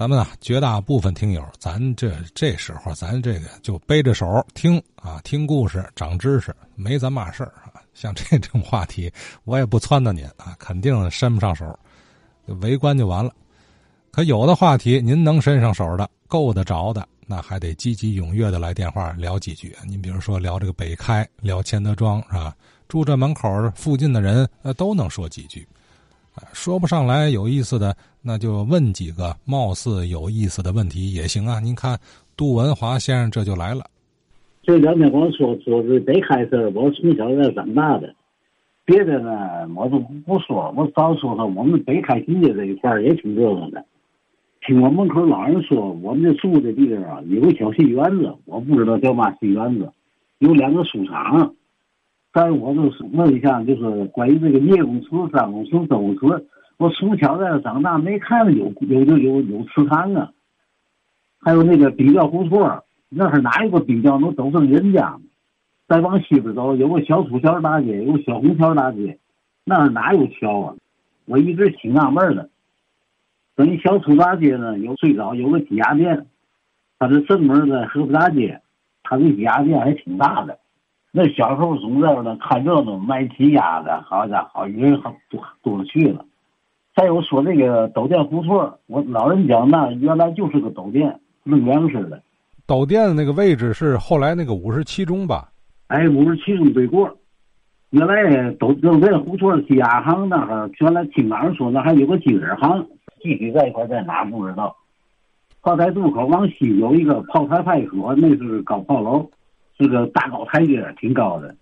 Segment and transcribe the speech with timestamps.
[0.00, 7.82] 咱们啊，绝大部分听友，咱这这时候咱这个就背着手听啊，听故事长知识，没咱嘛事儿啊。
[7.92, 9.12] 像这种话题，
[9.44, 11.78] 我也不撺掇您啊，肯定伸不上手，
[12.62, 13.30] 围观就完了。
[14.10, 17.06] 可有的话题，您能伸上手的，够得着的。
[17.26, 19.76] 那还得积极踊跃的来电话聊几句。
[19.86, 22.56] 您比如说聊这个北开，聊钱德庄是吧？
[22.88, 25.68] 住这门口附近的人，呃，都能说几句。
[26.52, 31.60] 说不上来有意思的，那就问几个貌似有意思的问题也行啊。
[31.60, 31.98] 您看
[32.36, 33.84] 杜文华先生这就来了。
[34.62, 38.14] 这两天我说说是北开事我从小在长大的，
[38.84, 43.84] 别的呢我都不说，我早说了我们北开新街这一块也挺热闹的。
[44.66, 49.90] 听我门口老人说，我们这住的地方啊，有个小戏园子，我不知道叫嘛戏园子，
[50.38, 51.54] 有两个书场。
[52.32, 60.30] 但我就是问一下，就是关于这个聂公祠、张公祠、周公祠，我从小在这长大，没看到有有有有有祠堂啊。
[61.40, 65.18] 还有那个冰窖胡同，那是哪一个冰窖能走上人家？
[65.88, 69.18] 再往西边走，有个小土桥大街，有个小红桥大街，
[69.64, 70.76] 那哪有桥啊？
[71.24, 72.48] 我一直挺纳闷的。
[73.56, 76.26] 等于小土大街呢，有最早有个鸡鸭店，
[76.98, 78.60] 它是正门在河北大街，
[79.02, 80.58] 它的鸡鸭店还挺大的。
[81.12, 86.24] 那小时候总在那看热闹，卖鸡鸭的，好家伙，人好多多了去了。
[86.94, 92.22] 再有说那个斗店胡同，我老人讲那原来就是个斗店，弄粮食的。
[92.66, 95.48] 斗店的那个位置是后来那个五十七中吧？
[95.88, 97.10] 哎，五十七中对过。
[97.90, 102.86] 原来斗斗店胡同鸡鸭行那哈，原来听老人说那还有个鸡子行。
[103.20, 104.76] 具体在一块在哪不知道。
[105.60, 109.28] 炮台渡口往西有一个炮台派出所，那是高炮楼，
[109.80, 111.56] 这个大高台阶，挺高的。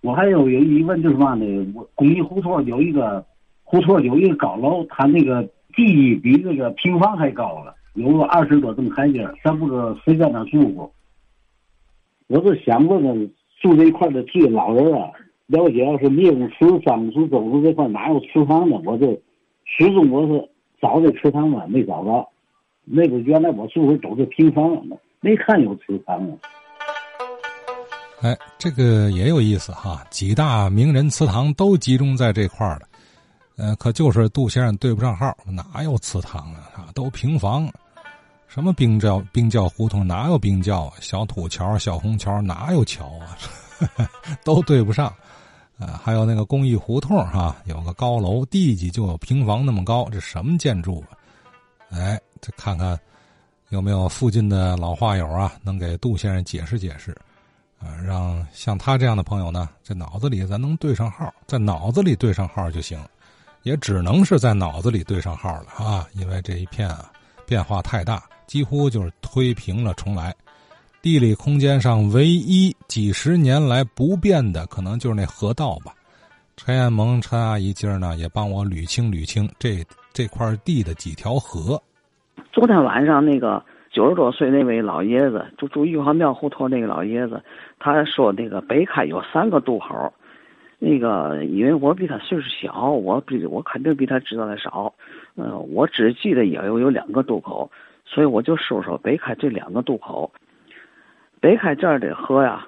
[0.00, 1.44] 我还有有疑问，就是嘛呢？
[1.74, 3.26] 我巩义胡同有一个
[3.64, 5.42] 胡同有一个高楼，它那个
[5.74, 10.92] 地比那个平房还高了，有个二十多层台阶，咱不知道谁在那住过。
[12.28, 15.10] 我是想问问住这一块的这老人啊，
[15.46, 18.80] 了解要是聂公祠、张公祠、周公祠这块哪有祠堂呢？
[18.84, 19.20] 我就
[19.64, 20.48] 始终我是。
[20.78, 22.28] 找这祠堂了没找着，
[22.84, 24.86] 那个原来我住的都是平房，
[25.20, 26.36] 没看有祠堂啊。
[28.22, 32.88] 哎，这个也有意思哈，几大名人祠堂都集中在这块儿了，
[33.56, 36.88] 呃，可就是杜先生对不上号，哪有祠堂啊？
[36.94, 37.70] 都平房，
[38.48, 40.94] 什么冰窖、冰窖胡同哪有冰窖啊？
[41.00, 43.36] 小土桥、小红桥哪有桥啊？
[44.44, 45.12] 都对不上。
[45.78, 51.12] 啊，还有那个公益胡同哈，有个高楼，地基就有平房那么高，这什么建筑啊？
[51.90, 52.98] 哎，这看看
[53.68, 57.14] 有没有附近的老画友啊，能给杜先生解释解释
[57.78, 57.96] 啊？
[58.04, 62.98] 让像他这样的朋友呢，这脑子里咱能对上号，在脑子里对上号就行，
[63.62, 67.10] 也只能是在脑子里对上号了啊，因为这一片啊
[67.46, 70.34] 变化太大，几乎就是推平了重来。
[71.02, 75.94] 地理空间上唯一几十年来不变的，可能就是那河道吧。
[76.56, 81.80] 陈彦萌陈阿姨今儿呢也帮我捋清捋清这这块地的几条河。
[82.52, 83.62] 昨天晚上那个
[83.96, 87.42] 九十多岁那位老爷子，就住玉华庙胡同那个老爷子，
[87.78, 90.12] 他说那个北开有三个渡口。
[90.78, 94.92] 那个因为我比他岁数小，我比我肯定比他知道的少。
[95.34, 97.70] 嗯，我只记得也有有两个渡口，
[98.04, 100.30] 所以我就说说北开这两个渡口。
[101.40, 102.66] 北开这儿的河呀，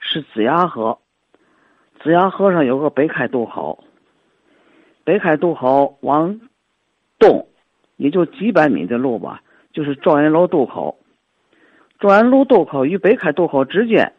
[0.00, 0.98] 是子牙河。
[2.02, 3.84] 子牙河上有个北开渡口。
[5.04, 6.40] 北开渡口往
[7.16, 7.46] 东，
[7.94, 9.40] 也就几百米的路吧，
[9.72, 10.98] 就是状元楼渡口。
[11.98, 14.12] 状元楼渡口与北开渡口之间，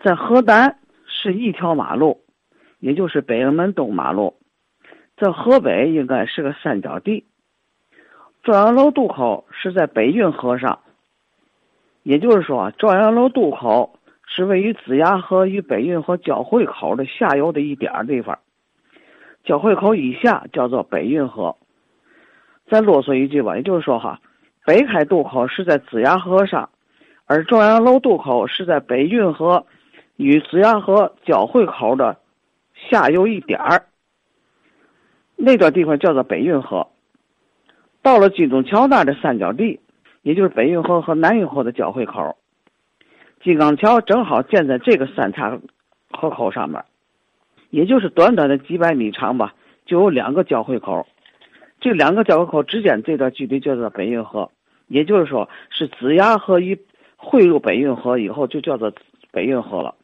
[0.00, 2.22] 在河南是一条马路，
[2.78, 4.36] 也就是北营门东马路。
[5.16, 7.24] 在河北应该是个三角地。
[8.42, 10.80] 状元楼渡口是在北运河上。
[12.02, 18.38] 也就是说，状元楼渡口是位于子牙河与北运河交汇口的下游的一点地方，
[19.42, 21.56] 交汇口以下叫做北运河。
[22.66, 24.20] 再啰嗦一句吧，也就是说哈，
[24.64, 26.70] 北开渡口是在子牙河上，
[27.26, 29.66] 而状元楼渡口是在北运河
[30.16, 32.18] 与子牙河交汇口的
[32.74, 33.84] 下游一点儿，
[35.36, 36.88] 那段地方叫做北运河。
[38.02, 39.80] 到了金钟桥那儿的三角地。
[40.22, 42.38] 也就是北运河和南运河的交汇口，
[43.42, 45.60] 金刚桥正好建在这个三岔
[46.08, 46.82] 河口上面，
[47.68, 49.52] 也就是短短的几百米长吧，
[49.84, 51.06] 就有两个交汇口，
[51.78, 54.50] 这两个交汇口之间这段距离叫做北运河，
[54.86, 56.78] 也就是说是子牙河一
[57.16, 58.92] 汇入北运河以后就叫做
[59.32, 59.94] 北运河了。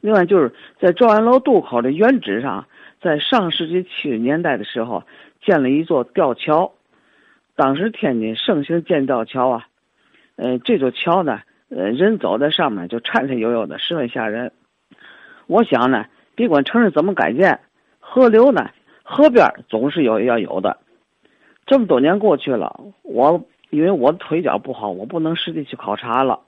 [0.00, 2.66] 另外就是在状元楼渡口的原址上，
[3.00, 5.04] 在上世纪七十年代的时候
[5.42, 6.72] 建了一座吊桥。
[7.56, 9.66] 当时天津盛行建造桥啊，
[10.36, 14.52] 呃，这座桥呢，呃，人走在上面就颤颤悠悠的，十分吓人。
[15.46, 17.60] 我想呢，别管城市怎么改建，
[18.00, 18.70] 河流呢，
[19.04, 20.78] 河边总是有要有的。
[21.64, 26.40] 这么多年过去了，我因为我的腿脚不好，我不能实地去考察了。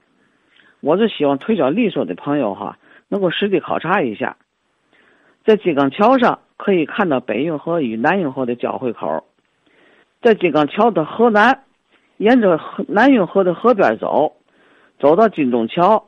[0.79, 2.77] 我就希望腿脚利索的朋友哈，
[3.09, 4.37] 能够实地考察一下，
[5.43, 9.25] 在金刚桥上可以看到北运河与南运河的交汇口，
[10.21, 11.63] 在金刚桥的河南，
[12.15, 14.37] 沿着南运河的河边走，
[14.99, 16.07] 走到金钟桥，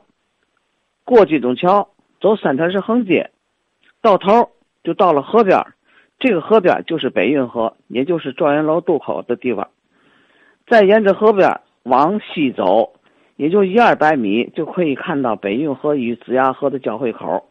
[1.04, 1.90] 过金钟桥，
[2.20, 3.30] 走三条式横街，
[4.00, 4.52] 到头
[4.82, 5.66] 就到了河边。
[6.18, 9.68] 这个河边就是北运河，也就是状元楼渡口的地方。
[10.70, 11.50] 再沿着河边
[11.82, 12.88] 往西走，
[13.34, 17.44] 也就一二百米，就可以看到北运河与子牙河的交汇口。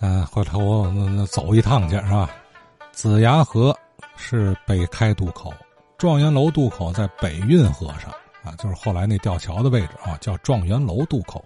[0.00, 2.30] 嗯，回头我们走一趟去是吧？
[2.92, 3.76] 子牙河
[4.16, 5.52] 是北开渡口，
[5.98, 8.10] 状元楼渡口在北运河上
[8.42, 11.44] 啊，就是后来那吊桥的位置啊，叫状元楼渡口。